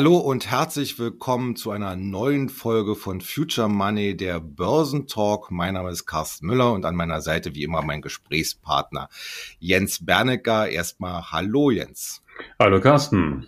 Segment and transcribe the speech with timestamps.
[0.00, 5.50] Hallo und herzlich willkommen zu einer neuen Folge von Future Money, der Börsentalk.
[5.50, 9.10] Mein Name ist Carsten Müller und an meiner Seite wie immer mein Gesprächspartner
[9.58, 10.70] Jens Bernecker.
[10.70, 12.22] Erstmal Hallo Jens.
[12.58, 13.46] Hallo Carsten.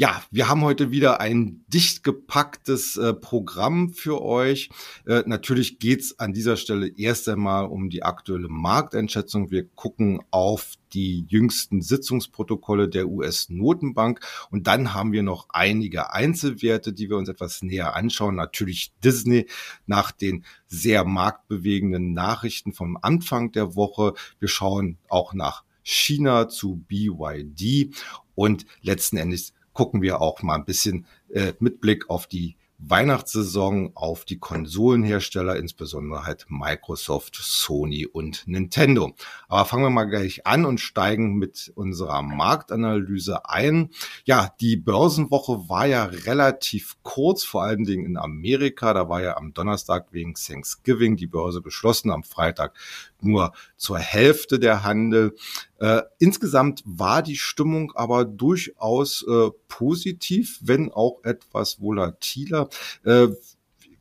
[0.00, 4.70] Ja, wir haben heute wieder ein dicht gepacktes äh, Programm für euch.
[5.08, 9.50] Äh, natürlich geht's an dieser Stelle erst einmal um die aktuelle Markteinschätzung.
[9.50, 14.20] Wir gucken auf die jüngsten Sitzungsprotokolle der US-Notenbank
[14.52, 18.36] und dann haben wir noch einige Einzelwerte, die wir uns etwas näher anschauen.
[18.36, 19.48] Natürlich Disney
[19.86, 24.14] nach den sehr marktbewegenden Nachrichten vom Anfang der Woche.
[24.38, 27.96] Wir schauen auch nach China zu BYD
[28.36, 33.90] und letzten Endes gucken wir auch mal ein bisschen äh, mit Blick auf die Weihnachtssaison
[33.94, 39.12] auf die Konsolenhersteller, insbesondere halt Microsoft, Sony und Nintendo.
[39.48, 43.90] Aber fangen wir mal gleich an und steigen mit unserer Marktanalyse ein.
[44.24, 48.94] Ja, die Börsenwoche war ja relativ kurz, vor allen Dingen in Amerika.
[48.94, 52.74] Da war ja am Donnerstag wegen Thanksgiving die Börse geschlossen, am Freitag
[53.20, 55.34] nur zur Hälfte der Handel.
[55.78, 62.67] Äh, insgesamt war die Stimmung aber durchaus äh, positiv, wenn auch etwas volatiler.
[63.04, 63.28] Äh,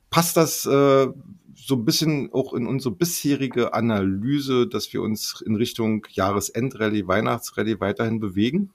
[0.10, 1.08] passt das äh,
[1.56, 7.80] so ein bisschen auch in unsere bisherige Analyse, dass wir uns in Richtung Jahresendrallye, Weihnachtsrallye
[7.80, 8.72] weiterhin bewegen?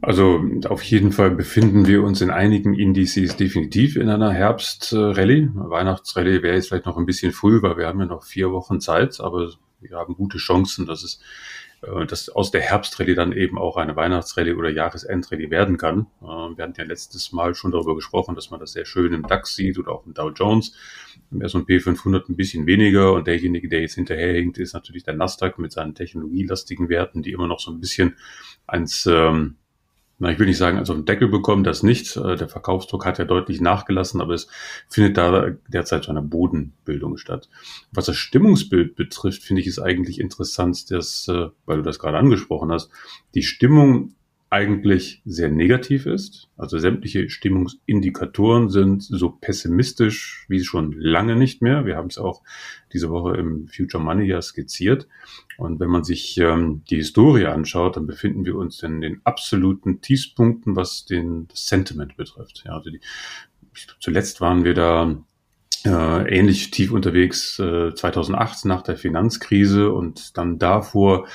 [0.00, 5.50] Also auf jeden Fall befinden wir uns in einigen Indizes definitiv in einer Herbstrallye.
[5.54, 8.80] Weihnachtsrallye wäre jetzt vielleicht noch ein bisschen früh, weil wir haben ja noch vier Wochen
[8.80, 11.20] Zeit, aber wir haben gute Chancen, dass es
[11.86, 16.06] äh, dass aus der Herbstrallye dann eben auch eine Weihnachtsrallye oder Jahresendrallye werden kann.
[16.22, 19.22] Äh, wir hatten ja letztes Mal schon darüber gesprochen, dass man das sehr schön im
[19.22, 20.74] DAX sieht oder auch im Dow Jones.
[21.30, 25.58] Im S&P 500 ein bisschen weniger und derjenige, der jetzt hinterherhinkt, ist natürlich der Nasdaq
[25.58, 28.16] mit seinen technologielastigen Werten, die immer noch so ein bisschen
[28.66, 29.56] ans ähm,
[30.18, 32.16] na, ich will nicht sagen, also einen Deckel bekommen, das nicht.
[32.16, 34.48] Äh, der Verkaufsdruck hat ja deutlich nachgelassen, aber es
[34.88, 37.48] findet da derzeit so eine Bodenbildung statt.
[37.92, 42.18] Was das Stimmungsbild betrifft, finde ich es eigentlich interessant, dass, äh, weil du das gerade
[42.18, 42.90] angesprochen hast,
[43.34, 44.14] die Stimmung
[44.54, 46.48] eigentlich sehr negativ ist.
[46.56, 51.86] Also sämtliche Stimmungsindikatoren sind so pessimistisch wie schon lange nicht mehr.
[51.86, 52.40] Wir haben es auch
[52.92, 55.08] diese Woche im Future Money ja skizziert.
[55.56, 60.00] Und wenn man sich ähm, die Historie anschaut, dann befinden wir uns in den absoluten
[60.00, 62.62] Tiefspunkten, was den Sentiment betrifft.
[62.64, 63.00] Ja, also die,
[63.98, 65.20] zuletzt waren wir da
[65.84, 71.26] äh, ähnlich tief unterwegs äh, 2008 nach der Finanzkrise und dann davor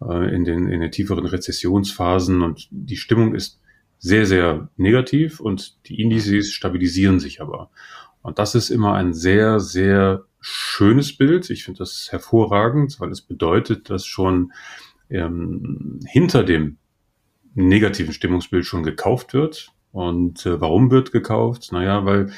[0.00, 2.42] äh, in, den, in den tieferen Rezessionsphasen.
[2.42, 3.60] Und die Stimmung ist
[3.98, 7.70] sehr, sehr negativ und die Indizes stabilisieren sich aber.
[8.22, 11.50] Und das ist immer ein sehr, sehr schönes Bild.
[11.50, 14.52] Ich finde das hervorragend, weil es bedeutet, dass schon
[15.10, 16.78] ähm, hinter dem
[17.54, 19.72] negativen Stimmungsbild schon gekauft wird.
[19.92, 21.72] Und äh, warum wird gekauft?
[21.72, 22.30] Naja, weil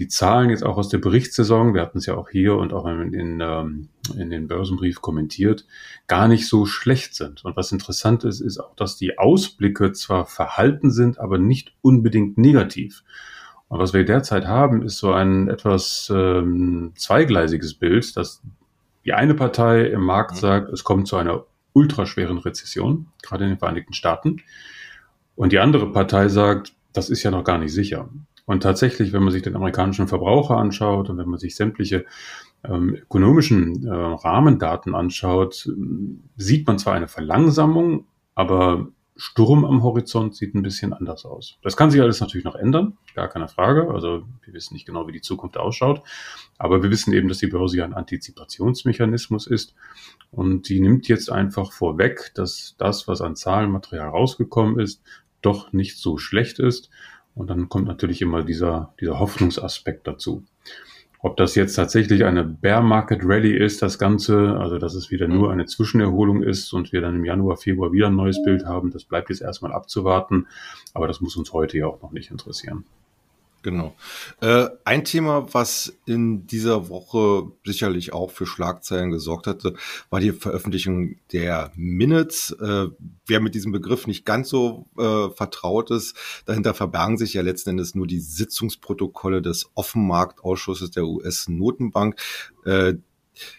[0.00, 2.86] die Zahlen jetzt auch aus der Berichtssaison, wir hatten es ja auch hier und auch
[2.86, 5.66] in, in, ähm, in den Börsenbrief kommentiert,
[6.06, 7.44] gar nicht so schlecht sind.
[7.44, 12.38] Und was interessant ist, ist auch, dass die Ausblicke zwar verhalten sind, aber nicht unbedingt
[12.38, 13.04] negativ.
[13.68, 18.42] Und was wir derzeit haben, ist so ein etwas ähm, zweigleisiges Bild, dass
[19.04, 20.38] die eine Partei im Markt mhm.
[20.38, 21.44] sagt, es kommt zu einer
[21.74, 24.38] ultraschweren Rezession, gerade in den Vereinigten Staaten.
[25.36, 28.08] Und die andere Partei sagt, das ist ja noch gar nicht sicher.
[28.50, 32.04] Und tatsächlich, wenn man sich den amerikanischen Verbraucher anschaut und wenn man sich sämtliche
[32.64, 35.70] ähm, ökonomischen äh, Rahmendaten anschaut,
[36.36, 41.58] sieht man zwar eine Verlangsamung, aber Sturm am Horizont sieht ein bisschen anders aus.
[41.62, 43.88] Das kann sich alles natürlich noch ändern, gar keine Frage.
[43.94, 46.02] Also wir wissen nicht genau, wie die Zukunft ausschaut.
[46.58, 49.76] Aber wir wissen eben, dass die Börse ja ein Antizipationsmechanismus ist.
[50.32, 55.04] Und die nimmt jetzt einfach vorweg, dass das, was an Zahlenmaterial rausgekommen ist,
[55.40, 56.90] doch nicht so schlecht ist
[57.40, 60.44] und dann kommt natürlich immer dieser, dieser Hoffnungsaspekt dazu.
[61.22, 65.26] Ob das jetzt tatsächlich eine Bear Market Rally ist, das Ganze, also dass es wieder
[65.26, 68.90] nur eine Zwischenerholung ist und wir dann im Januar, Februar wieder ein neues Bild haben,
[68.90, 70.48] das bleibt jetzt erstmal abzuwarten.
[70.92, 72.84] Aber das muss uns heute ja auch noch nicht interessieren.
[73.62, 73.94] Genau.
[74.40, 79.74] Äh, ein Thema, was in dieser Woche sicherlich auch für Schlagzeilen gesorgt hatte,
[80.08, 82.52] war die Veröffentlichung der Minutes.
[82.52, 82.86] Äh,
[83.26, 86.16] wer mit diesem Begriff nicht ganz so äh, vertraut ist,
[86.46, 92.18] dahinter verbergen sich ja letzten Endes nur die Sitzungsprotokolle des Offenmarktausschusses der US-Notenbank.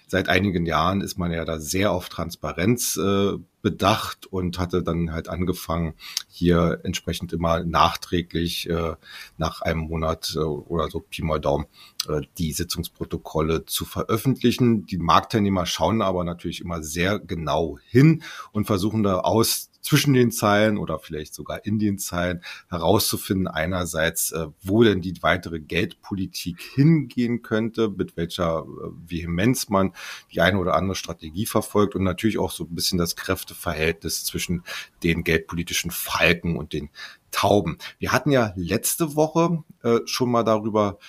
[0.08, 5.12] Seit einigen Jahren ist man ja da sehr auf Transparenz äh, bedacht und hatte dann
[5.12, 5.94] halt angefangen,
[6.28, 8.96] hier entsprechend immer nachträglich äh,
[9.38, 11.66] nach einem Monat äh, oder so Pi mal Daumen
[12.08, 14.86] äh, die Sitzungsprotokolle zu veröffentlichen.
[14.86, 20.32] Die Marktteilnehmer schauen aber natürlich immer sehr genau hin und versuchen da aus zwischen den
[20.32, 26.62] Zeilen oder vielleicht sogar in den Zeilen herauszufinden, einerseits, äh, wo denn die weitere Geldpolitik
[26.62, 29.94] hingehen könnte, mit welcher äh, Vehemenz man
[30.32, 34.64] die eine oder andere Strategie verfolgt und natürlich auch so ein bisschen das Kräfteverhältnis zwischen
[35.04, 36.90] den geldpolitischen Falken und den
[37.32, 37.78] Tauben.
[37.98, 41.00] Wir hatten ja letzte Woche äh, schon mal darüber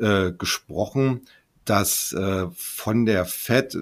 [0.00, 1.26] äh, gesprochen,
[1.64, 3.76] dass äh, von der Fed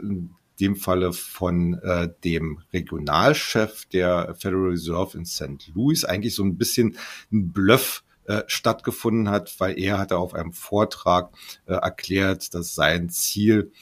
[0.60, 5.70] dem Falle von äh, dem Regionalchef der Federal Reserve in St.
[5.74, 6.96] Louis eigentlich so ein bisschen
[7.32, 11.30] ein Bluff äh, stattgefunden hat, weil er hatte auf einem Vortrag
[11.66, 13.72] äh, erklärt, dass sein Ziel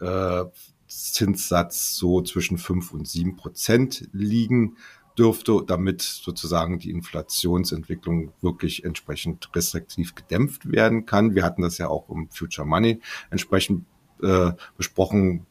[0.00, 0.44] äh,
[0.86, 4.76] Zinssatz so zwischen fünf und sieben Prozent liegen
[5.18, 11.34] dürfte, damit sozusagen die Inflationsentwicklung wirklich entsprechend restriktiv gedämpft werden kann.
[11.34, 13.00] Wir hatten das ja auch im Future Money
[13.30, 13.86] entsprechend
[14.22, 15.46] äh, besprochen,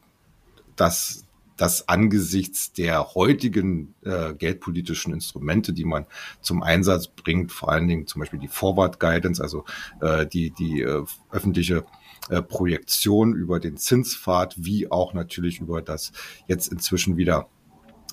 [0.76, 1.26] dass
[1.56, 6.06] das angesichts der heutigen äh, geldpolitischen Instrumente, die man
[6.40, 9.64] zum Einsatz bringt, vor allen Dingen zum Beispiel die Forward Guidance, also
[10.00, 11.84] äh, die, die äh, öffentliche
[12.28, 16.12] äh, Projektion über den Zinspfad, wie auch natürlich über das
[16.46, 17.48] jetzt inzwischen wieder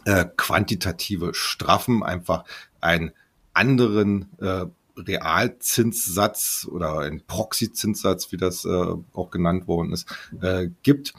[0.05, 2.45] äh, quantitative Straffen, einfach
[2.79, 3.11] einen
[3.53, 4.65] anderen äh,
[4.97, 8.69] Realzinssatz oder ein Proxy-Zinssatz, wie das äh,
[9.13, 10.07] auch genannt worden ist,
[10.41, 11.13] äh, gibt.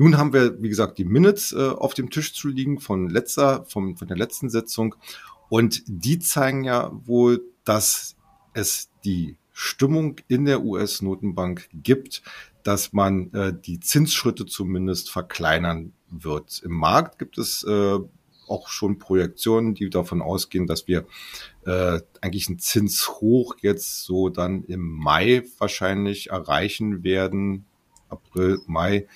[0.00, 3.66] Nun haben wir, wie gesagt, die Minutes äh, auf dem Tisch zu liegen von letzter,
[3.66, 4.94] vom, von der letzten Sitzung.
[5.50, 8.16] Und die zeigen ja wohl, dass
[8.54, 12.22] es die Stimmung in der US-Notenbank gibt,
[12.62, 16.62] dass man äh, die Zinsschritte zumindest verkleinern wird.
[16.64, 17.98] Im Markt gibt es äh,
[18.48, 21.04] auch schon Projektionen, die davon ausgehen, dass wir
[21.66, 27.66] äh, eigentlich einen Zinshoch jetzt so dann im Mai wahrscheinlich erreichen werden,
[28.10, 29.06] April, Mai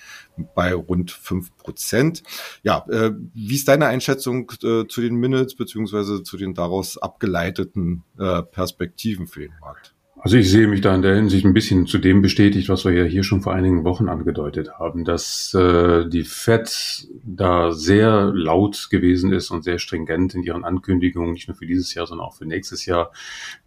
[0.55, 2.23] bei rund fünf Prozent.
[2.63, 8.03] Ja, äh, wie ist deine Einschätzung äh, zu den Minutes beziehungsweise zu den daraus abgeleiteten
[8.17, 9.95] äh, Perspektiven für den Markt?
[10.25, 12.93] Also ich sehe mich da in der Hinsicht ein bisschen zu dem bestätigt, was wir
[12.93, 18.87] ja hier schon vor einigen Wochen angedeutet haben, dass äh, die Fed da sehr laut
[18.89, 22.33] gewesen ist und sehr stringent in ihren Ankündigungen, nicht nur für dieses Jahr, sondern auch
[22.33, 23.11] für nächstes Jahr,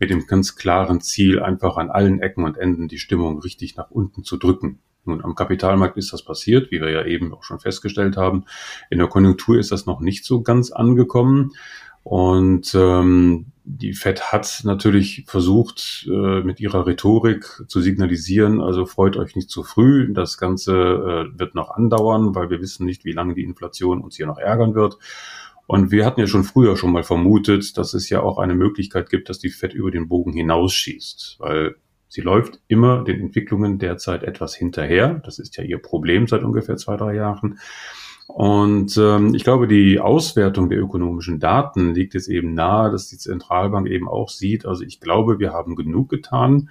[0.01, 3.93] mit dem ganz klaren Ziel, einfach an allen Ecken und Enden die Stimmung richtig nach
[3.93, 4.81] unten zu drücken.
[5.09, 8.45] Nun, am Kapitalmarkt ist das passiert, wie wir ja eben auch schon festgestellt haben.
[8.91, 11.53] In der Konjunktur ist das noch nicht so ganz angekommen.
[12.03, 19.19] Und ähm, die Fed hat natürlich versucht, äh, mit ihrer Rhetorik zu signalisieren, also freut
[19.19, 23.13] euch nicht zu früh, das Ganze äh, wird noch andauern, weil wir wissen nicht, wie
[23.13, 24.97] lange die Inflation uns hier noch ärgern wird.
[25.67, 29.11] Und wir hatten ja schon früher schon mal vermutet, dass es ja auch eine Möglichkeit
[29.11, 31.77] gibt, dass die Fed über den Bogen hinausschießt, weil
[32.09, 35.21] sie läuft immer den Entwicklungen derzeit etwas hinterher.
[35.25, 37.59] Das ist ja ihr Problem seit ungefähr zwei, drei Jahren.
[38.29, 43.17] Und ähm, ich glaube, die Auswertung der ökonomischen Daten liegt jetzt eben nahe, dass die
[43.17, 44.67] Zentralbank eben auch sieht.
[44.67, 46.69] Also ich glaube, wir haben genug getan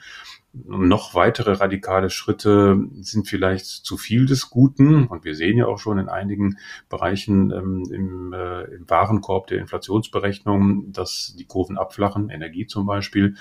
[0.54, 5.06] noch weitere radikale Schritte sind vielleicht zu viel des Guten.
[5.06, 6.58] Und wir sehen ja auch schon in einigen
[6.90, 13.36] Bereichen ähm, im, äh, im Warenkorb der Inflationsberechnung, dass die Kurven abflachen, Energie zum Beispiel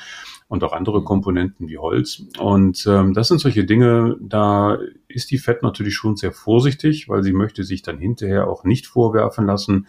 [0.49, 2.25] und auch andere Komponenten wie Holz.
[2.39, 4.79] Und ähm, das sind solche Dinge, da
[5.09, 8.87] ist die FED natürlich schon sehr vorsichtig, weil sie möchte sich dann hinterher auch nicht
[8.87, 9.87] vorwerfen lassen,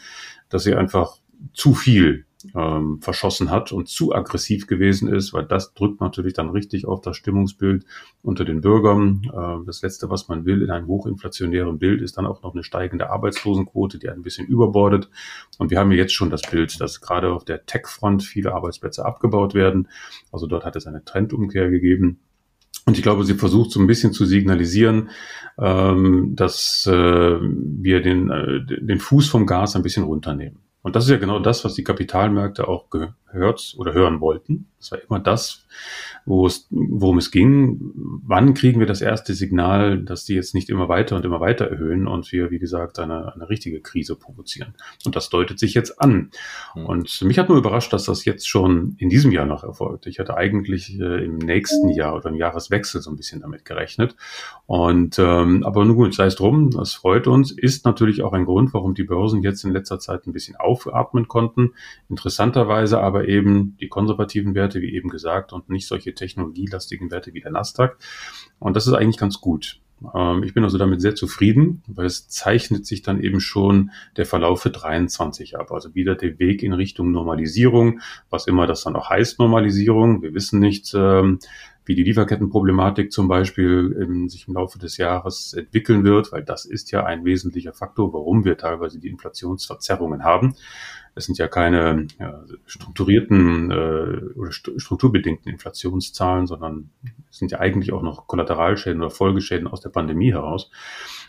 [0.50, 1.18] dass sie einfach
[1.54, 6.50] zu viel ähm, verschossen hat und zu aggressiv gewesen ist, weil das drückt natürlich dann
[6.50, 7.86] richtig auf das Stimmungsbild
[8.22, 9.22] unter den Bürgern.
[9.26, 12.64] Äh, das Letzte, was man will in einem hochinflationären Bild, ist dann auch noch eine
[12.64, 15.10] steigende Arbeitslosenquote, die ein bisschen überbordet.
[15.58, 19.54] Und wir haben jetzt schon das Bild, dass gerade auf der Tech-Front viele Arbeitsplätze abgebaut
[19.54, 19.88] werden.
[20.32, 22.20] Also dort hat es eine Trendumkehr gegeben.
[22.86, 25.10] Und ich glaube, sie versucht so ein bisschen zu signalisieren,
[25.60, 26.92] ähm, dass äh,
[27.42, 30.60] wir den, äh, den Fuß vom Gas ein bisschen runternehmen.
[30.88, 32.90] Und das ist ja genau das, was die Kapitalmärkte auch
[33.32, 34.68] gehört oder hören wollten.
[34.80, 35.66] Das war immer das,
[36.26, 37.92] wo es, worum es ging.
[38.24, 41.66] Wann kriegen wir das erste Signal, dass die jetzt nicht immer weiter und immer weiter
[41.66, 44.76] erhöhen und wir, wie gesagt, eine, eine richtige Krise provozieren?
[45.04, 46.30] Und das deutet sich jetzt an.
[46.76, 46.86] Mhm.
[46.86, 50.06] Und mich hat nur überrascht, dass das jetzt schon in diesem Jahr noch erfolgt.
[50.06, 54.16] Ich hatte eigentlich äh, im nächsten Jahr oder im Jahreswechsel so ein bisschen damit gerechnet.
[54.68, 57.52] Und ähm, aber nun gut, sei es drum, das freut uns.
[57.52, 61.28] Ist natürlich auch ein Grund, warum die Börsen jetzt in letzter Zeit ein bisschen aufatmen
[61.28, 61.74] konnten.
[62.10, 67.42] Interessanterweise aber eben die konservativen Werte, wie eben gesagt, und nicht solche technologielastigen Werte wie
[67.42, 67.98] der Nasdaq.
[68.60, 69.80] Und das ist eigentlich ganz gut.
[70.14, 74.26] Ähm, ich bin also damit sehr zufrieden, weil es zeichnet sich dann eben schon der
[74.26, 75.72] Verlauf für 23 ab.
[75.72, 80.22] Also wieder der Weg in Richtung Normalisierung, was immer das dann auch heißt, Normalisierung.
[80.22, 81.40] Wir wissen nicht, ähm,
[81.86, 86.66] wie die Lieferkettenproblematik zum Beispiel im, sich im Laufe des Jahres entwickeln wird, weil das
[86.66, 90.56] ist ja ein wesentlicher Faktor, warum wir teilweise die Inflationsverzerrungen haben.
[91.18, 96.90] Es sind ja keine ja, strukturierten äh, oder strukturbedingten Inflationszahlen, sondern
[97.30, 100.70] es sind ja eigentlich auch noch Kollateralschäden oder Folgeschäden aus der Pandemie heraus.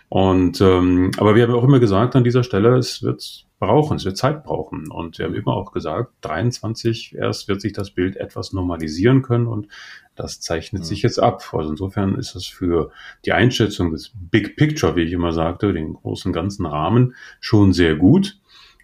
[0.09, 4.05] Und ähm, aber wir haben auch immer gesagt an dieser Stelle, es wird brauchen, es
[4.05, 4.91] wird Zeit brauchen.
[4.91, 9.47] Und wir haben immer auch gesagt, 23 erst wird sich das Bild etwas normalisieren können
[9.47, 9.69] und
[10.15, 11.43] das zeichnet sich jetzt ab.
[11.53, 12.91] Also insofern ist es für
[13.25, 17.97] die Einschätzung des Big Picture, wie ich immer sagte, den großen ganzen Rahmen schon sehr
[17.97, 18.41] gut.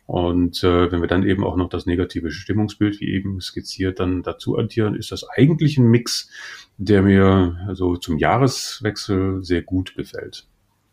[0.06, 4.22] Und äh, wenn wir dann eben auch noch das negative Stimmungsbild, wie eben skizziert, dann
[4.22, 6.28] dazu addieren, ist das eigentlich ein Mix,
[6.76, 10.46] der mir so zum Jahreswechsel sehr gut gefällt.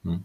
[0.04, 0.24] Hm.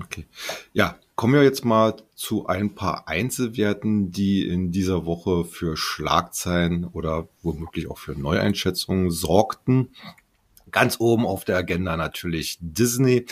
[0.00, 0.26] Okay.
[0.72, 6.84] Ja, kommen wir jetzt mal zu ein paar Einzelwerten, die in dieser Woche für Schlagzeilen
[6.84, 9.88] oder womöglich auch für Neueinschätzungen sorgten.
[10.70, 13.26] Ganz oben auf der Agenda natürlich Disney.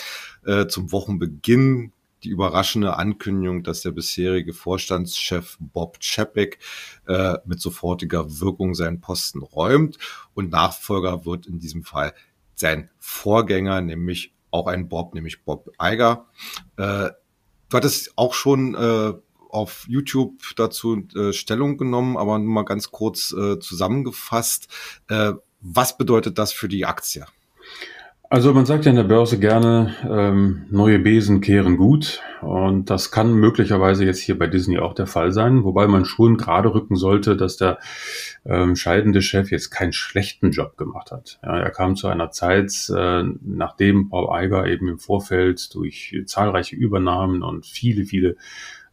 [0.45, 1.93] Äh, zum Wochenbeginn
[2.27, 6.59] die überraschende Ankündigung, dass der bisherige Vorstandschef Bob Chapek
[7.07, 9.97] äh, mit sofortiger Wirkung seinen Posten räumt
[10.35, 12.13] und Nachfolger wird in diesem Fall
[12.57, 16.27] sein Vorgänger, nämlich auch ein Bob, nämlich Bob Eiger.
[16.77, 17.11] Äh,
[17.69, 19.13] du hattest auch schon äh,
[19.49, 24.67] auf YouTube dazu äh, Stellung genommen, aber nur mal ganz kurz äh, zusammengefasst.
[25.09, 27.25] Äh, was bedeutet das für die Aktie?
[28.29, 32.23] Also man sagt ja in der Börse gerne, ähm, neue Besen kehren gut.
[32.43, 36.37] Und das kann möglicherweise jetzt hier bei Disney auch der Fall sein, wobei man schon
[36.37, 37.79] gerade rücken sollte, dass der
[38.45, 41.39] ähm, scheidende Chef jetzt keinen schlechten Job gemacht hat.
[41.45, 46.75] Ja, er kam zu einer Zeit, äh, nachdem Paul Eiger eben im Vorfeld durch zahlreiche
[46.75, 48.37] Übernahmen und viele, viele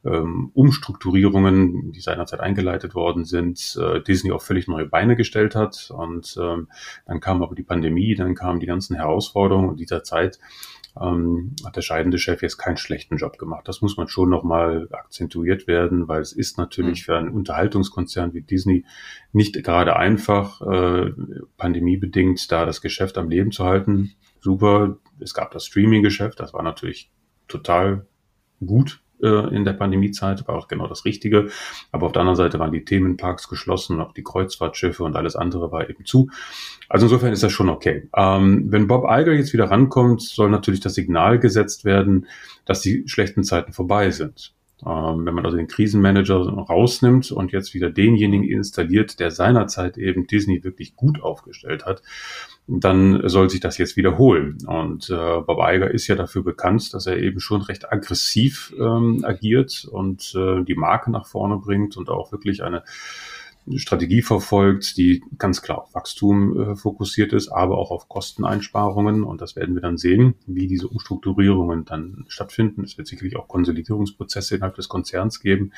[0.06, 5.92] ähm, Umstrukturierungen, die seinerzeit eingeleitet worden sind, äh, Disney auf völlig neue Beine gestellt hat.
[5.96, 6.68] Und ähm,
[7.06, 10.40] dann kam aber die Pandemie, dann kamen die ganzen Herausforderungen und dieser Zeit
[11.00, 13.68] ähm, hat der scheidende Chef jetzt keinen schlechten Job gemacht.
[13.68, 17.06] Das muss man schon nochmal akzentuiert werden, weil es ist natürlich mhm.
[17.06, 18.86] für einen Unterhaltungskonzern wie Disney
[19.32, 21.12] nicht gerade einfach, äh,
[21.58, 24.12] pandemiebedingt da das Geschäft am Leben zu halten.
[24.40, 27.10] Super, es gab das Streaming-Geschäft, das war natürlich
[27.48, 28.06] total
[28.66, 31.50] gut äh, in der Pandemiezeit, war auch genau das Richtige.
[31.92, 35.72] Aber auf der anderen Seite waren die Themenparks geschlossen, auch die Kreuzfahrtschiffe und alles andere
[35.72, 36.30] war eben zu.
[36.90, 38.10] Also insofern ist das schon okay.
[38.16, 42.28] Ähm, wenn Bob Iger jetzt wieder rankommt, soll natürlich das Signal gesetzt werden,
[42.66, 44.54] dass die schlechten Zeiten vorbei sind.
[44.86, 50.28] Ähm, wenn man also den Krisenmanager rausnimmt und jetzt wieder denjenigen installiert, der seinerzeit eben
[50.28, 52.02] Disney wirklich gut aufgestellt hat,
[52.68, 54.58] dann soll sich das jetzt wiederholen.
[54.66, 59.24] Und äh, Bob Iger ist ja dafür bekannt, dass er eben schon recht aggressiv ähm,
[59.24, 62.84] agiert und äh, die Marke nach vorne bringt und auch wirklich eine
[63.76, 69.24] Strategie verfolgt, die ganz klar auf Wachstum äh, fokussiert ist, aber auch auf Kosteneinsparungen.
[69.24, 72.84] Und das werden wir dann sehen, wie diese Umstrukturierungen dann stattfinden.
[72.84, 75.72] Es wird sicherlich auch Konsolidierungsprozesse innerhalb des Konzerns geben,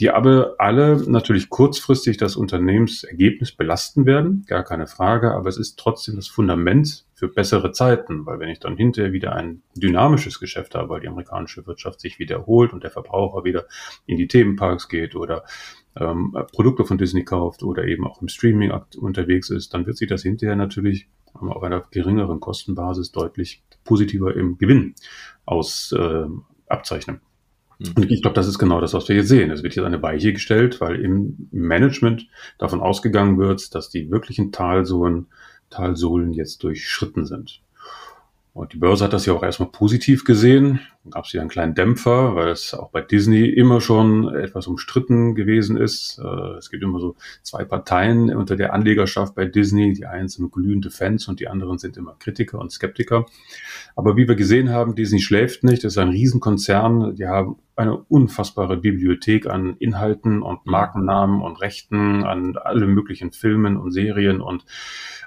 [0.00, 5.76] die aber alle natürlich kurzfristig das Unternehmensergebnis belasten werden, gar keine Frage, aber es ist
[5.76, 10.76] trotzdem das Fundament für bessere Zeiten, weil wenn ich dann hinterher wieder ein dynamisches Geschäft
[10.76, 13.64] habe, weil die amerikanische Wirtschaft sich wiederholt und der Verbraucher wieder
[14.06, 15.42] in die Themenparks geht oder
[15.98, 20.08] ähm, Produkte von Disney kauft oder eben auch im Streaming unterwegs ist, dann wird sich
[20.08, 21.08] das hinterher natürlich
[21.40, 24.94] ähm, auf einer geringeren Kostenbasis deutlich positiver im Gewinn
[25.44, 26.26] aus äh,
[26.66, 27.20] abzeichnen.
[27.78, 27.92] Hm.
[27.96, 29.50] Und ich glaube, das ist genau das, was wir jetzt sehen.
[29.50, 32.28] Es wird jetzt eine Weiche gestellt, weil im Management
[32.58, 35.26] davon ausgegangen wird, dass die wirklichen Talsohlen,
[35.70, 37.62] Talsohlen jetzt durchschritten sind.
[38.58, 40.80] Und die Börse hat das ja auch erstmal positiv gesehen.
[41.04, 44.66] Dann gab es hier einen kleinen Dämpfer, weil es auch bei Disney immer schon etwas
[44.66, 46.18] umstritten gewesen ist.
[46.18, 49.92] Äh, es gibt immer so zwei Parteien unter der Anlegerschaft bei Disney.
[49.92, 53.26] Die einen sind glühende Fans und die anderen sind immer Kritiker und Skeptiker.
[53.94, 55.84] Aber wie wir gesehen haben, Disney schläft nicht.
[55.84, 57.14] Es ist ein Riesenkonzern.
[57.14, 63.76] Die haben eine unfassbare Bibliothek an Inhalten und Markennamen und Rechten an alle möglichen Filmen
[63.76, 64.64] und Serien und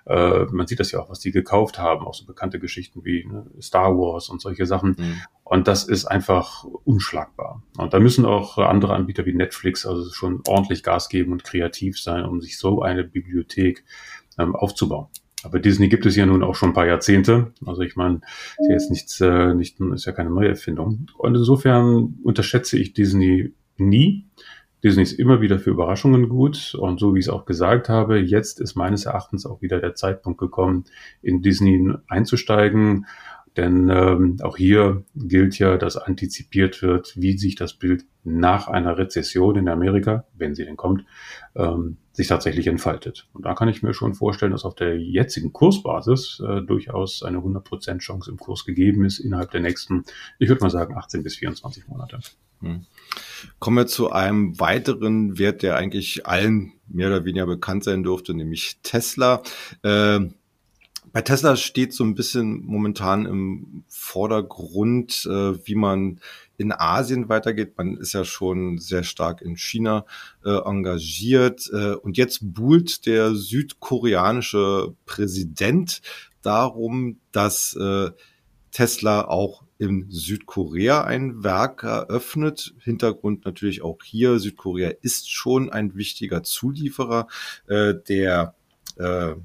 [0.06, 3.26] äh, man sieht das ja auch, was die gekauft haben, auch so bekannte Geschichten wie
[3.26, 4.96] ne, Star Wars und solche Sachen.
[4.98, 5.22] Mhm.
[5.44, 7.62] Und das ist einfach unschlagbar.
[7.78, 12.02] Und da müssen auch andere Anbieter wie Netflix also schon ordentlich Gas geben und kreativ
[12.02, 13.84] sein, um sich so eine Bibliothek
[14.40, 15.08] ähm, aufzubauen.
[15.44, 17.54] Aber Disney gibt es ja nun auch schon ein paar Jahrzehnte.
[17.66, 18.22] Also ich meine,
[18.60, 21.08] ist ja jetzt nichts, äh, nicht, ist ja keine neue Erfindung.
[21.18, 24.28] Und insofern unterschätze ich Disney nie.
[24.84, 28.18] Disney ist immer wieder für Überraschungen gut und so wie ich es auch gesagt habe,
[28.18, 30.86] jetzt ist meines Erachtens auch wieder der Zeitpunkt gekommen,
[31.22, 33.06] in Disney einzusteigen.
[33.58, 38.98] Denn ähm, auch hier gilt ja, dass antizipiert wird, wie sich das Bild nach einer
[38.98, 41.04] Rezession in Amerika, wenn sie denn kommt,
[41.56, 43.28] ähm, sich tatsächlich entfaltet.
[43.34, 47.40] Und da kann ich mir schon vorstellen, dass auf der jetzigen Kursbasis äh, durchaus eine
[47.40, 50.06] 100% Chance im Kurs gegeben ist innerhalb der nächsten,
[50.40, 52.20] ich würde mal sagen, 18 bis 24 Monate.
[52.62, 52.86] Hm.
[53.60, 58.34] Kommen wir zu einem weiteren Wert, der eigentlich allen mehr oder weniger bekannt sein dürfte,
[58.34, 59.42] nämlich Tesla.
[59.84, 60.20] Äh,
[61.14, 66.20] bei Tesla steht so ein bisschen momentan im Vordergrund, äh, wie man
[66.58, 67.78] in Asien weitergeht.
[67.78, 70.06] Man ist ja schon sehr stark in China
[70.46, 71.70] äh, engagiert.
[71.74, 76.02] Äh, und jetzt buhlt der südkoreanische Präsident
[76.42, 78.12] darum, dass äh,
[78.72, 82.74] Tesla auch in Südkorea ein Werk eröffnet.
[82.80, 84.40] Hintergrund natürlich auch hier.
[84.40, 87.28] Südkorea ist schon ein wichtiger Zulieferer.
[87.68, 88.56] Äh, der
[88.98, 89.36] äh,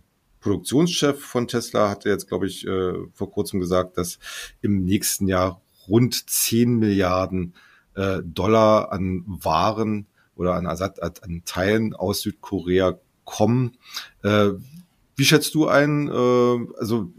[0.46, 4.20] Produktionschef von Tesla hatte jetzt, glaube ich, äh, vor kurzem gesagt, dass
[4.62, 7.54] im nächsten Jahr rund 10 Milliarden
[7.96, 13.76] äh, Dollar an Waren oder an Ersatz, an Teilen aus Südkorea kommen.
[14.22, 14.50] Äh,
[15.16, 16.06] wie schätzt du ein?
[16.06, 17.10] Äh, also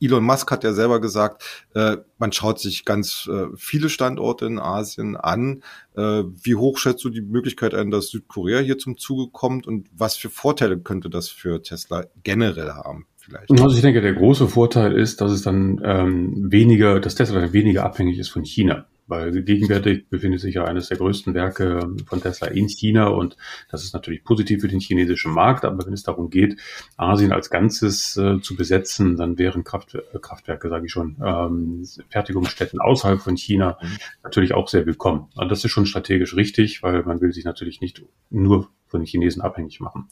[0.00, 1.42] Elon Musk hat ja selber gesagt,
[1.74, 5.62] äh, man schaut sich ganz äh, viele Standorte in Asien an.
[5.96, 9.88] Äh, wie hoch schätzt du die Möglichkeit ein, dass Südkorea hier zum Zuge kommt und
[9.96, 13.06] was für Vorteile könnte das für Tesla generell haben?
[13.16, 13.50] Vielleicht.
[13.50, 17.84] Also ich denke, der große Vorteil ist, dass es dann ähm, weniger, dass Tesla weniger
[17.84, 22.48] abhängig ist von China weil gegenwärtig befindet sich ja eines der größten Werke von Tesla
[22.48, 23.36] in China und
[23.70, 26.58] das ist natürlich positiv für den chinesischen Markt, aber wenn es darum geht,
[26.96, 31.86] Asien als Ganzes äh, zu besetzen, dann wären Kraft, äh, Kraftwerke, sage ich schon, ähm,
[32.08, 33.88] Fertigungsstätten außerhalb von China mhm.
[34.22, 35.28] natürlich auch sehr willkommen.
[35.34, 39.06] Und das ist schon strategisch richtig, weil man will sich natürlich nicht nur von den
[39.06, 40.08] Chinesen abhängig machen.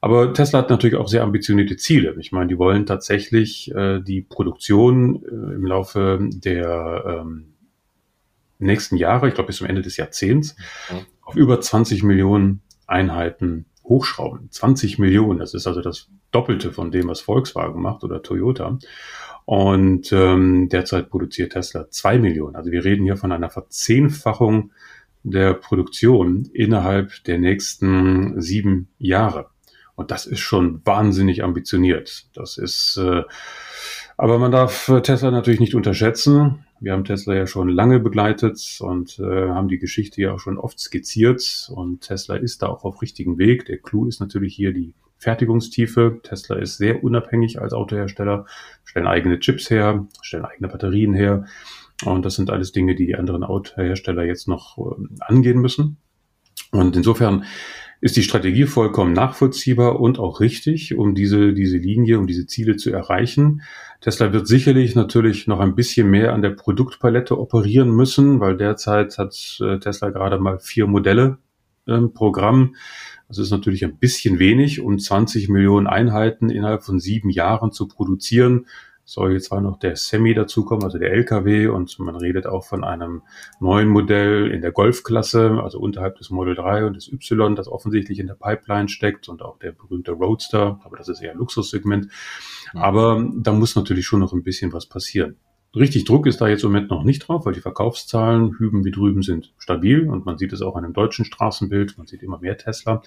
[0.00, 2.14] Aber Tesla hat natürlich auch sehr ambitionierte Ziele.
[2.20, 7.54] Ich meine, die wollen tatsächlich äh, die Produktion äh, im Laufe der ähm,
[8.58, 10.56] nächsten Jahre, ich glaube bis zum Ende des Jahrzehnts,
[10.90, 11.06] mhm.
[11.22, 14.50] auf über 20 Millionen Einheiten hochschrauben.
[14.50, 18.78] 20 Millionen, das ist also das Doppelte von dem, was Volkswagen macht oder Toyota.
[19.44, 22.54] Und ähm, derzeit produziert Tesla zwei Millionen.
[22.54, 24.72] Also wir reden hier von einer Verzehnfachung
[25.22, 29.46] der Produktion innerhalb der nächsten sieben Jahre.
[29.94, 32.26] Und das ist schon wahnsinnig ambitioniert.
[32.34, 33.22] Das ist, äh,
[34.16, 36.64] aber man darf Tesla natürlich nicht unterschätzen.
[36.80, 40.58] Wir haben Tesla ja schon lange begleitet und äh, haben die Geschichte ja auch schon
[40.58, 41.70] oft skizziert.
[41.74, 43.66] Und Tesla ist da auch auf richtigen Weg.
[43.66, 46.20] Der Clou ist natürlich hier die Fertigungstiefe.
[46.22, 48.46] Tesla ist sehr unabhängig als Autohersteller,
[48.84, 51.46] stellen eigene Chips her, stellen eigene Batterien her.
[52.04, 55.96] Und das sind alles Dinge, die die anderen Autohersteller jetzt noch äh, angehen müssen.
[56.70, 57.44] Und insofern
[58.00, 62.76] ist die Strategie vollkommen nachvollziehbar und auch richtig, um diese, diese Linie, um diese Ziele
[62.76, 63.62] zu erreichen.
[64.00, 69.18] Tesla wird sicherlich natürlich noch ein bisschen mehr an der Produktpalette operieren müssen, weil derzeit
[69.18, 71.38] hat äh, Tesla gerade mal vier Modelle
[71.86, 72.76] im Programm.
[73.26, 77.88] Das ist natürlich ein bisschen wenig, um 20 Millionen Einheiten innerhalb von sieben Jahren zu
[77.88, 78.66] produzieren
[79.08, 82.84] soll jetzt zwar noch der Semi dazukommen, also der LKW, und man redet auch von
[82.84, 83.22] einem
[83.58, 88.18] neuen Modell in der Golfklasse, also unterhalb des Model 3 und des Y, das offensichtlich
[88.18, 92.08] in der Pipeline steckt und auch der berühmte Roadster, aber das ist eher ein Luxussegment.
[92.74, 95.36] Aber da muss natürlich schon noch ein bisschen was passieren.
[95.74, 98.90] Richtig Druck ist da jetzt im Moment noch nicht drauf, weil die Verkaufszahlen hüben wie
[98.90, 102.40] drüben sind stabil und man sieht es auch an dem deutschen Straßenbild, man sieht immer
[102.40, 103.02] mehr Tesla.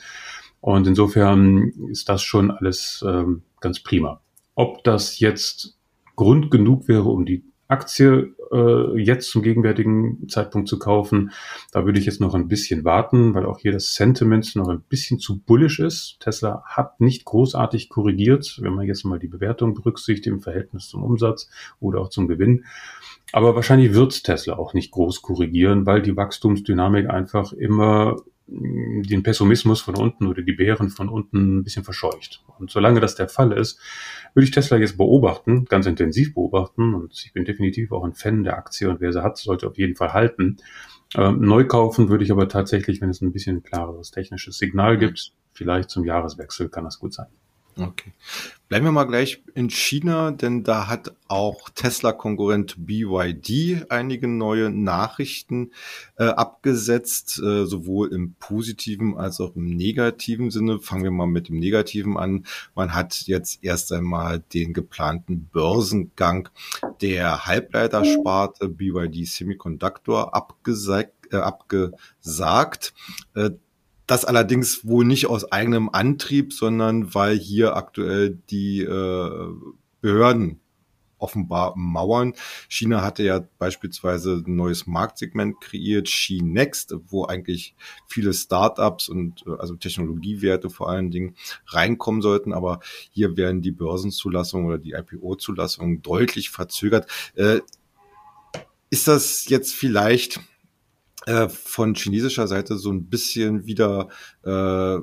[0.62, 4.22] Und insofern ist das schon alles ähm, ganz prima.
[4.56, 5.78] Ob das jetzt
[6.22, 11.32] Grund genug wäre, um die Aktie äh, jetzt zum gegenwärtigen Zeitpunkt zu kaufen.
[11.72, 14.82] Da würde ich jetzt noch ein bisschen warten, weil auch hier das Sentiment noch ein
[14.82, 16.18] bisschen zu bullish ist.
[16.20, 21.02] Tesla hat nicht großartig korrigiert, wenn man jetzt mal die Bewertung berücksichtigt im Verhältnis zum
[21.02, 22.66] Umsatz oder auch zum Gewinn.
[23.34, 28.18] Aber wahrscheinlich wird Tesla auch nicht groß korrigieren, weil die Wachstumsdynamik einfach immer
[28.54, 32.44] den Pessimismus von unten oder die Bären von unten ein bisschen verscheucht.
[32.60, 33.80] Und solange das der Fall ist,
[34.34, 36.94] würde ich Tesla jetzt beobachten, ganz intensiv beobachten.
[36.94, 39.78] Und ich bin definitiv auch ein Fan der Aktie und wer sie hat, sollte auf
[39.78, 40.58] jeden Fall halten.
[41.16, 45.34] Ähm, neu kaufen würde ich aber tatsächlich, wenn es ein bisschen klareres technisches Signal gibt,
[45.54, 47.28] vielleicht zum Jahreswechsel kann das gut sein.
[47.78, 48.12] Okay.
[48.68, 55.72] Bleiben wir mal gleich in China, denn da hat auch Tesla-Konkurrent BYD einige neue Nachrichten
[56.18, 60.80] äh, abgesetzt, äh, sowohl im positiven als auch im negativen Sinne.
[60.80, 62.46] Fangen wir mal mit dem negativen an.
[62.76, 66.50] Man hat jetzt erst einmal den geplanten Börsengang
[67.02, 71.14] der Halbleitersparte BYD Semiconductor abgesagt.
[71.32, 72.94] Äh, abgesagt.
[74.12, 79.48] Das allerdings wohl nicht aus eigenem Antrieb, sondern weil hier aktuell die äh,
[80.02, 80.60] Behörden
[81.18, 82.34] offenbar mauern.
[82.68, 86.10] China hatte ja beispielsweise ein neues Marktsegment kreiert,
[86.42, 87.74] Next, wo eigentlich
[88.06, 92.52] viele Startups und äh, also Technologiewerte vor allen Dingen reinkommen sollten.
[92.52, 97.10] Aber hier werden die Börsenzulassungen oder die IPO-Zulassungen deutlich verzögert.
[97.36, 97.62] Äh,
[98.90, 100.42] ist das jetzt vielleicht
[101.26, 104.10] äh, von chinesischer Seite so ein bisschen wieder
[104.44, 104.98] äh,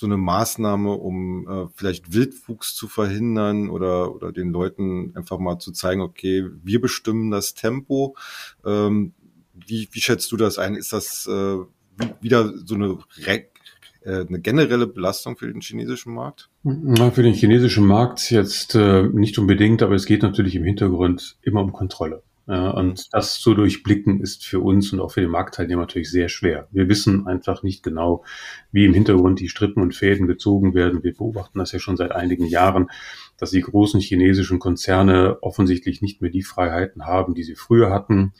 [0.00, 5.58] so eine Maßnahme, um äh, vielleicht Wildwuchs zu verhindern oder, oder den Leuten einfach mal
[5.58, 8.16] zu zeigen, okay, wir bestimmen das Tempo.
[8.64, 9.12] Ähm,
[9.52, 10.74] wie, wie schätzt du das ein?
[10.74, 11.58] Ist das äh,
[12.22, 12.98] wieder so eine,
[14.02, 16.48] äh, eine generelle Belastung für den chinesischen Markt?
[16.62, 21.36] Na, für den chinesischen Markt jetzt äh, nicht unbedingt, aber es geht natürlich im Hintergrund
[21.42, 22.22] immer um Kontrolle.
[22.50, 26.66] Und das zu durchblicken ist für uns und auch für den Marktteilnehmer natürlich sehr schwer.
[26.72, 28.24] Wir wissen einfach nicht genau,
[28.72, 31.04] wie im Hintergrund die Strippen und Fäden gezogen werden.
[31.04, 32.90] Wir beobachten das ja schon seit einigen Jahren,
[33.38, 38.32] dass die großen chinesischen Konzerne offensichtlich nicht mehr die Freiheiten haben, die sie früher hatten.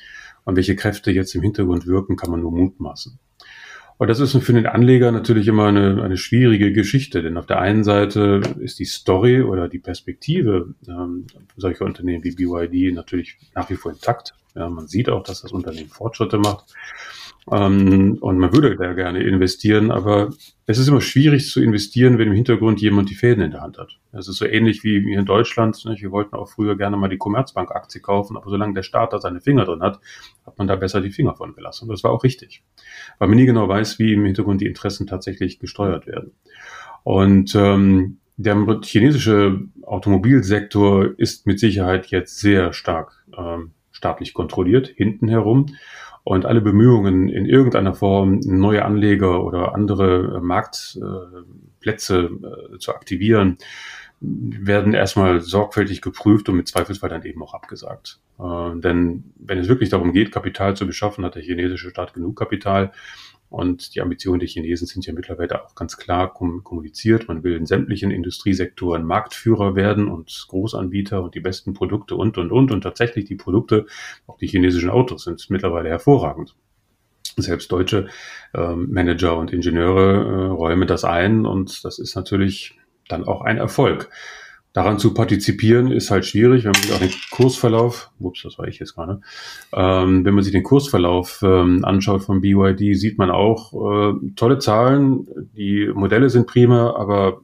[0.44, 3.20] Und welche Kräfte jetzt im Hintergrund wirken, kann man nur mutmaßen.
[4.00, 7.58] Und das ist für den Anleger natürlich immer eine, eine schwierige Geschichte, denn auf der
[7.58, 11.26] einen Seite ist die Story oder die Perspektive ähm,
[11.58, 14.32] solcher Unternehmen wie BYD natürlich nach wie vor intakt.
[14.54, 16.74] Ja, man sieht auch, dass das Unternehmen Fortschritte macht.
[17.50, 20.30] Ähm, und man würde da gerne investieren, aber
[20.66, 23.78] es ist immer schwierig zu investieren, wenn im Hintergrund jemand die Fäden in der Hand
[23.78, 23.98] hat.
[24.12, 25.84] Es ist so ähnlich wie hier in Deutschland.
[25.84, 26.02] Nicht?
[26.02, 29.40] Wir wollten auch früher gerne mal die Commerzbank-Aktie kaufen, aber solange der Staat da seine
[29.40, 30.00] Finger drin hat,
[30.46, 31.84] hat man da besser die Finger von gelassen.
[31.84, 32.62] Und das war auch richtig,
[33.18, 36.32] weil man nie genau weiß, wie im Hintergrund die Interessen tatsächlich gesteuert werden.
[37.02, 45.28] Und ähm, der chinesische Automobilsektor ist mit Sicherheit jetzt sehr stark ähm, staatlich kontrolliert, hinten
[45.28, 45.66] herum.
[46.22, 52.30] Und alle Bemühungen, in irgendeiner Form neue Anleger oder andere äh, Marktplätze
[52.74, 53.58] äh, zu aktivieren,
[54.20, 58.20] werden erstmal sorgfältig geprüft und mit Zweifelsfall dann eben auch abgesagt.
[58.38, 62.38] Äh, denn wenn es wirklich darum geht, Kapital zu beschaffen, hat der chinesische Staat genug
[62.38, 62.92] Kapital.
[63.50, 67.26] Und die Ambitionen der Chinesen sind ja mittlerweile auch ganz klar kommuniziert.
[67.26, 72.52] Man will in sämtlichen Industriesektoren Marktführer werden und Großanbieter und die besten Produkte und, und,
[72.52, 72.70] und.
[72.70, 73.86] Und tatsächlich die Produkte,
[74.28, 76.54] auch die chinesischen Autos, sind mittlerweile hervorragend.
[77.36, 78.06] Selbst deutsche
[78.54, 83.58] äh, Manager und Ingenieure äh, räumen das ein und das ist natürlich dann auch ein
[83.58, 84.10] Erfolg.
[84.72, 88.68] Daran zu partizipieren ist halt schwierig, wenn man sich auch den Kursverlauf, ups, das war
[88.68, 89.20] ich jetzt gerade,
[89.72, 94.58] ähm, wenn man sich den Kursverlauf ähm, anschaut von BYD, sieht man auch äh, tolle
[94.58, 97.40] Zahlen, die Modelle sind prima, aber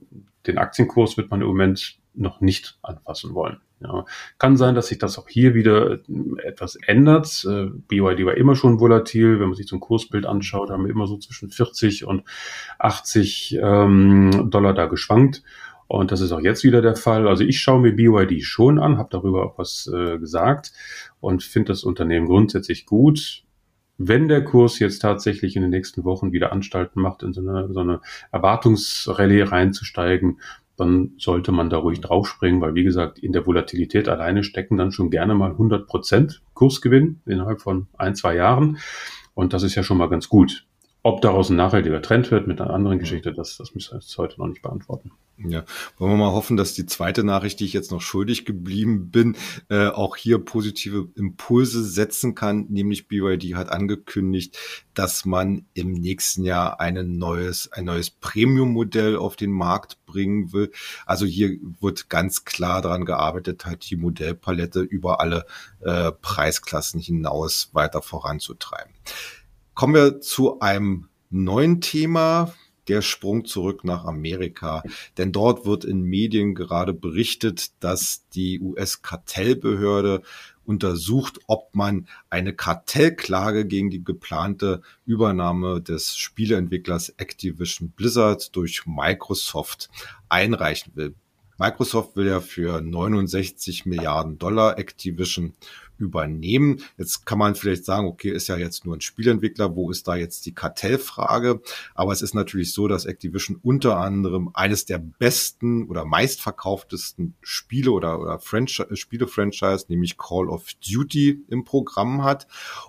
[0.47, 3.59] den Aktienkurs wird man im Moment noch nicht anfassen wollen.
[3.81, 4.07] Ja.
[4.39, 5.99] Kann sein, dass sich das auch hier wieder äh,
[6.45, 7.45] etwas ändert.
[7.47, 9.39] Äh, BYD war immer schon volatil.
[9.39, 12.23] Wenn man sich so ein Kursbild anschaut, haben wir immer so zwischen 40 und
[12.79, 15.43] 80 ähm, Dollar da geschwankt.
[15.89, 17.29] Und das ist auch jetzt wieder der Fall.
[17.29, 20.73] Also ich schaue mir BYD schon an, habe darüber auch was äh, gesagt
[21.21, 23.45] und finde das Unternehmen grundsätzlich gut.
[23.99, 27.73] Wenn der Kurs jetzt tatsächlich in den nächsten Wochen wieder Anstalten macht, in so eine,
[27.73, 30.41] so eine Erwartungsrallye reinzusteigen,
[30.77, 34.93] dann sollte man da ruhig draufspringen, weil wie gesagt, in der Volatilität alleine stecken dann
[34.93, 38.77] schon gerne mal 100 Prozent Kursgewinn innerhalb von ein, zwei Jahren.
[39.35, 40.67] Und das ist ja schon mal ganz gut.
[41.07, 44.19] Ob daraus ein nachhaltiger Trend wird mit einer anderen Geschichte, das, das müssen wir jetzt
[44.19, 45.13] heute noch nicht beantworten.
[45.39, 45.65] Ja,
[45.99, 49.37] wollen wir mal hoffen, dass die zweite Nachricht, die ich jetzt noch schuldig geblieben bin,
[49.69, 52.67] äh, auch hier positive Impulse setzen kann.
[52.71, 54.59] Nämlich BYD hat angekündigt,
[54.95, 60.73] dass man im nächsten Jahr ein neues, ein neues Premium-Modell auf den Markt bringen will.
[61.05, 65.47] Also hier wird ganz klar daran gearbeitet, halt die Modellpalette über alle
[65.83, 68.93] äh, Preisklassen hinaus weiter voranzutreiben.
[69.77, 72.55] Kommen wir zu einem neuen Thema,
[72.89, 74.83] der Sprung zurück nach Amerika.
[75.19, 80.23] Denn dort wird in Medien gerade berichtet, dass die US-Kartellbehörde
[80.65, 89.91] untersucht, ob man eine Kartellklage gegen die geplante Übernahme des Spieleentwicklers Activision Blizzard durch Microsoft
[90.31, 91.15] einreichen will.
[91.59, 95.53] Microsoft will ja für 69 Milliarden Dollar Activision
[95.99, 96.81] übernehmen.
[96.99, 100.17] Jetzt kann man vielleicht sagen, okay, ist ja jetzt nur ein Spielentwickler, wo ist da
[100.17, 101.61] jetzt die Kartellfrage?
[101.95, 107.91] Aber es ist natürlich so, dass Activision unter anderem eines der besten oder meistverkauftesten Spiele
[107.91, 112.47] oder, oder Franchise, Spiele-Franchise, nämlich Call of Duty im Programm hat.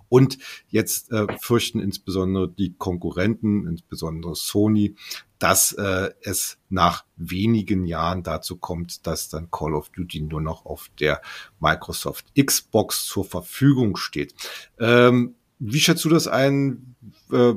[0.10, 0.38] Und
[0.70, 4.96] jetzt äh, fürchten insbesondere die Konkurrenten, insbesondere Sony,
[5.39, 10.65] dass äh, es nach wenigen Jahren dazu kommt, dass dann Call of Duty nur noch
[10.65, 11.21] auf der
[11.60, 14.34] Microsoft Xbox zur Verfügung steht.
[14.80, 16.95] Ähm, wie schätzt du das ein?
[17.32, 17.54] Äh,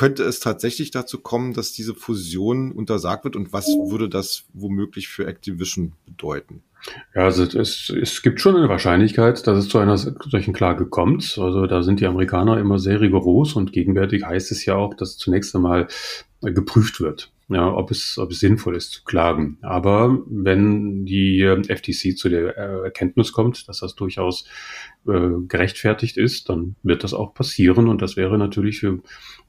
[0.00, 5.08] könnte es tatsächlich dazu kommen, dass diese Fusion untersagt wird und was würde das womöglich
[5.08, 6.62] für Activision bedeuten?
[7.14, 11.36] Ja, also es, es gibt schon eine Wahrscheinlichkeit, dass es zu einer solchen Klage kommt.
[11.38, 15.18] Also da sind die Amerikaner immer sehr rigoros und gegenwärtig heißt es ja auch, dass
[15.18, 15.86] zunächst einmal
[16.40, 19.58] geprüft wird ja, ob es, ob es sinnvoll ist zu klagen.
[19.60, 24.46] Aber wenn die ähm, FTC zu der äh, Erkenntnis kommt, dass das durchaus
[25.06, 29.00] äh, gerechtfertigt ist, dann wird das auch passieren und das wäre natürlich für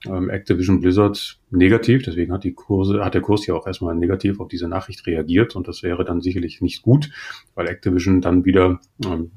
[0.07, 2.01] ähm, Activision Blizzard negativ.
[2.01, 5.55] Deswegen hat die Kurse, hat der Kurs ja auch erstmal negativ auf diese Nachricht reagiert
[5.55, 7.11] und das wäre dann sicherlich nicht gut,
[7.53, 9.31] weil Activision dann wieder ähm,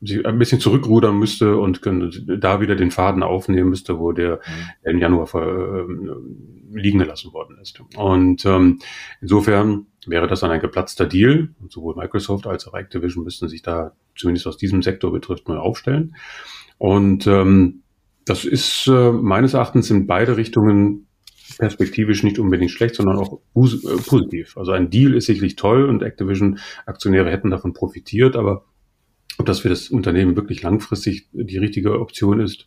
[0.00, 1.80] sich ein bisschen zurückrudern müsste und
[2.26, 4.36] da wieder den Faden aufnehmen müsste, wo der
[4.84, 4.90] mhm.
[4.90, 5.84] im Januar ver, äh,
[6.72, 7.80] liegen gelassen worden ist.
[7.96, 8.78] Und ähm,
[9.20, 11.48] insofern wäre das dann ein geplatzter Deal.
[11.60, 15.56] Und sowohl Microsoft als auch Activision müssten sich da zumindest was diesem Sektor betrifft neu
[15.56, 16.14] aufstellen.
[16.78, 17.82] Und ähm,
[18.24, 21.08] das ist äh, meines Erachtens in beide Richtungen
[21.58, 24.56] perspektivisch nicht unbedingt schlecht, sondern auch äh, positiv.
[24.56, 28.64] Also ein Deal ist sicherlich toll und Activision-Aktionäre hätten davon profitiert, aber
[29.38, 32.66] ob das für das Unternehmen wirklich langfristig die richtige Option ist,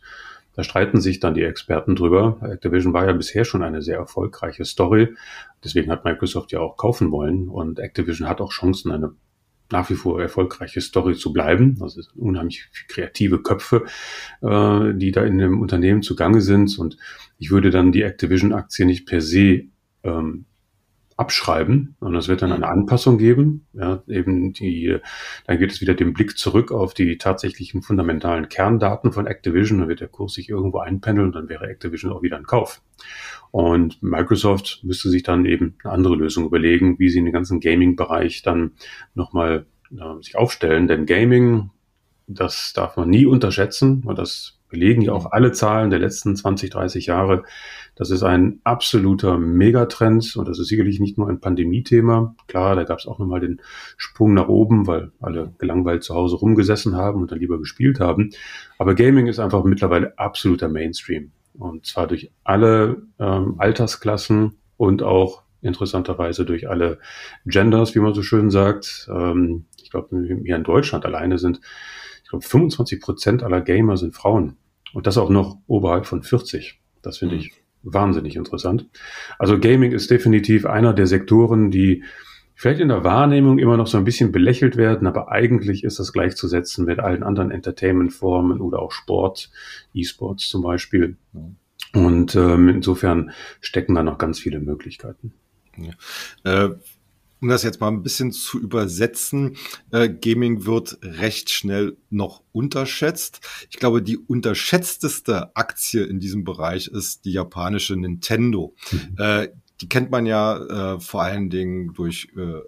[0.54, 2.38] da streiten sich dann die Experten drüber.
[2.42, 5.14] Activision war ja bisher schon eine sehr erfolgreiche Story.
[5.64, 7.48] Deswegen hat Microsoft ja auch kaufen wollen.
[7.48, 9.12] Und Activision hat auch Chancen, eine
[9.70, 11.78] nach wie vor erfolgreiche Story zu bleiben.
[11.82, 13.84] Es sind unheimlich kreative Köpfe,
[14.42, 16.78] äh, die da in dem Unternehmen zugange sind.
[16.78, 16.98] Und
[17.38, 19.62] ich würde dann die Activision-Aktie nicht per se
[20.04, 20.44] ähm,
[21.22, 23.66] abschreiben und es wird dann eine Anpassung geben.
[23.74, 24.98] Ja, eben die,
[25.46, 29.78] dann geht es wieder den Blick zurück auf die tatsächlichen fundamentalen Kerndaten von Activision.
[29.78, 32.82] Dann wird der Kurs sich irgendwo einpendeln und dann wäre Activision auch wieder ein Kauf.
[33.52, 37.60] Und Microsoft müsste sich dann eben eine andere Lösung überlegen, wie sie in den ganzen
[37.60, 38.72] Gaming-Bereich dann
[39.14, 40.88] nochmal äh, sich aufstellen.
[40.88, 41.70] Denn Gaming,
[42.26, 46.70] das darf man nie unterschätzen und das belegen ja auch alle Zahlen der letzten 20,
[46.70, 47.44] 30 Jahre.
[47.94, 52.34] Das ist ein absoluter Megatrend und das ist sicherlich nicht nur ein Pandemie-Thema.
[52.48, 53.60] Klar, da gab es auch nochmal den
[53.98, 58.30] Sprung nach oben, weil alle gelangweilt zu Hause rumgesessen haben und dann lieber gespielt haben.
[58.78, 61.32] Aber Gaming ist einfach mittlerweile absoluter Mainstream.
[61.52, 66.98] Und zwar durch alle ähm, Altersklassen und auch interessanterweise durch alle
[67.44, 69.08] Genders, wie man so schön sagt.
[69.14, 71.60] Ähm, ich glaube, hier in Deutschland alleine sind,
[72.24, 74.56] ich glaube, 25 Prozent aller Gamer sind Frauen.
[74.94, 76.80] Und das auch noch oberhalb von 40.
[77.02, 77.52] Das finde ich
[77.82, 78.88] wahnsinnig interessant.
[79.38, 82.04] Also Gaming ist definitiv einer der Sektoren, die
[82.54, 86.12] vielleicht in der Wahrnehmung immer noch so ein bisschen belächelt werden, aber eigentlich ist das
[86.12, 89.50] gleichzusetzen mit allen anderen Entertainment-Formen oder auch Sport,
[89.94, 91.16] E-Sports zum Beispiel.
[91.92, 95.32] Und ähm, insofern stecken da noch ganz viele Möglichkeiten.
[95.76, 95.92] Ja.
[96.44, 96.70] Äh,
[97.42, 99.56] um das jetzt mal ein bisschen zu übersetzen,
[99.90, 103.40] äh, Gaming wird recht schnell noch unterschätzt.
[103.68, 108.74] Ich glaube, die unterschätzteste Aktie in diesem Bereich ist die japanische Nintendo.
[108.92, 109.16] Mhm.
[109.18, 109.48] Äh,
[109.80, 112.60] die kennt man ja äh, vor allen Dingen durch äh,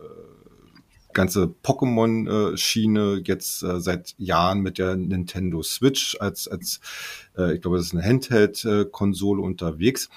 [1.12, 6.80] ganze Pokémon-Schiene jetzt äh, seit Jahren mit der Nintendo Switch als, als
[7.38, 10.10] äh, ich glaube, das ist eine Handheld-Konsole unterwegs.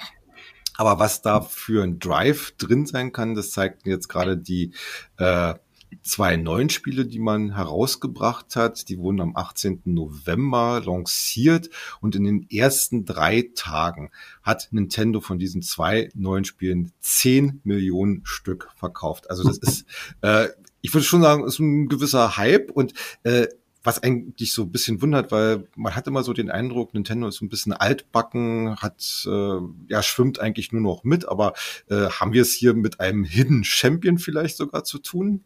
[0.77, 4.73] Aber was da für ein Drive drin sein kann, das zeigten jetzt gerade die
[5.17, 5.55] äh,
[6.03, 8.89] zwei neuen Spiele, die man herausgebracht hat.
[8.89, 9.81] Die wurden am 18.
[9.85, 11.69] November lanciert
[12.01, 14.11] und in den ersten drei Tagen
[14.43, 19.29] hat Nintendo von diesen zwei neuen Spielen 10 Millionen Stück verkauft.
[19.29, 19.85] Also das ist,
[20.21, 20.49] äh,
[20.81, 23.47] ich würde schon sagen, ist ein gewisser Hype und äh,
[23.87, 27.37] was eigentlich so ein bisschen wundert, weil man hat immer so den Eindruck, Nintendo ist
[27.37, 31.53] so ein bisschen altbacken, hat äh, ja schwimmt eigentlich nur noch mit, aber
[31.89, 35.45] äh, haben wir es hier mit einem Hidden Champion vielleicht sogar zu tun?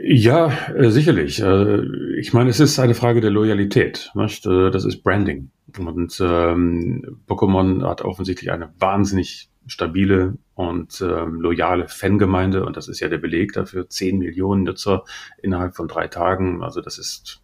[0.00, 1.40] Ja, äh, sicherlich.
[1.42, 1.82] Äh,
[2.20, 4.12] ich meine, es ist eine Frage der Loyalität.
[4.14, 4.46] Nicht?
[4.46, 5.50] Äh, das ist Branding.
[5.76, 13.00] Und ähm, Pokémon hat offensichtlich eine wahnsinnig stabile und ähm, loyale Fangemeinde und das ist
[13.00, 13.88] ja der Beleg dafür.
[13.88, 15.04] Zehn Millionen Nutzer
[15.42, 16.62] innerhalb von drei Tagen.
[16.62, 17.42] Also das ist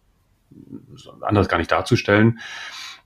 [1.21, 2.39] anders gar nicht darzustellen.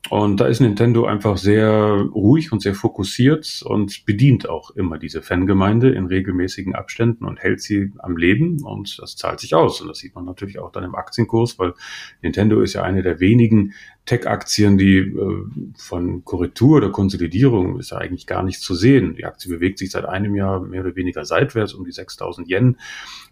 [0.10, 1.70] Und da ist Nintendo einfach sehr
[2.14, 7.62] ruhig und sehr fokussiert und bedient auch immer diese Fangemeinde in regelmäßigen Abständen und hält
[7.62, 9.80] sie am Leben und das zahlt sich aus.
[9.80, 11.74] Und das sieht man natürlich auch dann im Aktienkurs, weil
[12.22, 13.74] Nintendo ist ja eine der wenigen
[14.06, 15.46] Tech-Aktien, die äh,
[15.78, 19.16] von Korrektur oder Konsolidierung ist ja eigentlich gar nicht zu sehen.
[19.16, 22.78] Die Aktie bewegt sich seit einem Jahr mehr oder weniger seitwärts um die 6000 Yen.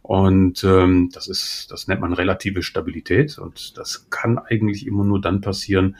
[0.03, 3.39] Und ähm, das ist, das nennt man relative Stabilität.
[3.39, 5.97] Und das kann eigentlich immer nur dann passieren,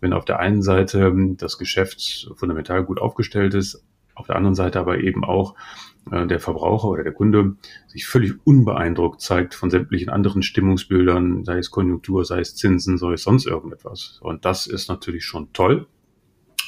[0.00, 3.84] wenn auf der einen Seite ähm, das Geschäft fundamental gut aufgestellt ist,
[4.14, 5.54] auf der anderen Seite aber eben auch
[6.10, 11.58] äh, der Verbraucher oder der Kunde sich völlig unbeeindruckt zeigt von sämtlichen anderen Stimmungsbildern, sei
[11.58, 14.18] es Konjunktur, sei es Zinsen, sei es sonst irgendetwas.
[14.22, 15.86] Und das ist natürlich schon toll.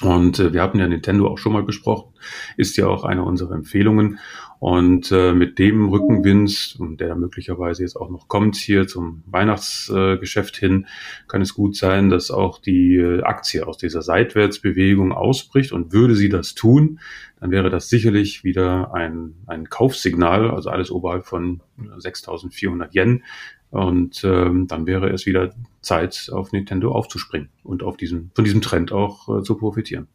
[0.02, 2.12] Und äh, wir hatten ja Nintendo auch schon mal besprochen,
[2.56, 4.18] ist ja auch eine unserer Empfehlungen.
[4.58, 10.60] Und äh, mit dem Rückenwind, der möglicherweise jetzt auch noch kommt hier zum Weihnachtsgeschäft äh,
[10.60, 10.86] hin,
[11.26, 15.72] kann es gut sein, dass auch die äh, Aktie aus dieser Seitwärtsbewegung ausbricht.
[15.72, 17.00] Und würde sie das tun,
[17.40, 21.60] dann wäre das sicherlich wieder ein, ein Kaufsignal, also alles oberhalb von
[21.98, 23.24] 6.400 Yen.
[23.72, 28.60] Und ähm, dann wäre es wieder Zeit, auf Nintendo aufzuspringen und auf diesen, von diesem
[28.60, 30.08] Trend auch äh, zu profitieren.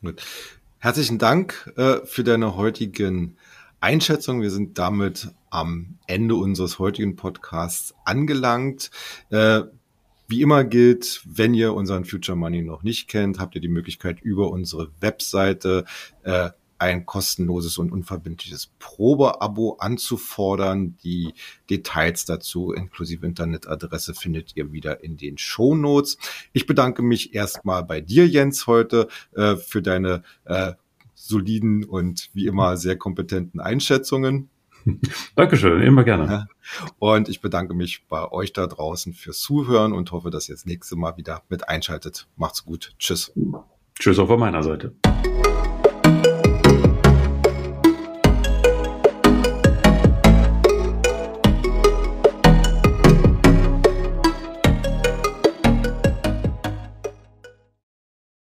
[0.00, 0.22] Gut.
[0.78, 3.36] Herzlichen Dank äh, für deine heutigen
[3.80, 4.40] Einschätzungen.
[4.40, 8.92] Wir sind damit am Ende unseres heutigen Podcasts angelangt.
[9.30, 9.62] Äh,
[10.28, 14.20] wie immer gilt, wenn ihr unseren Future Money noch nicht kennt, habt ihr die Möglichkeit
[14.20, 15.86] über unsere Webseite
[16.22, 16.50] äh,
[16.82, 20.96] ein kostenloses und unverbindliches Probeabo anzufordern.
[21.04, 21.32] Die
[21.70, 26.18] Details dazu inklusive Internetadresse findet ihr wieder in den Show Notes.
[26.52, 30.72] Ich bedanke mich erstmal bei dir, Jens, heute äh, für deine äh,
[31.14, 34.50] soliden und wie immer sehr kompetenten Einschätzungen.
[35.36, 36.48] Dankeschön, immer gerne.
[36.98, 40.66] Und ich bedanke mich bei euch da draußen fürs Zuhören und hoffe, dass ihr das
[40.66, 42.26] nächste Mal wieder mit einschaltet.
[42.36, 42.92] Macht's gut.
[42.98, 43.32] Tschüss.
[43.96, 44.96] Tschüss auch von meiner Seite.